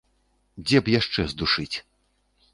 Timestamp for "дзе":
0.69-0.81